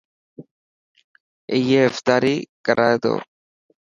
[1.51, 3.13] اي افتاري ڪرائي تو.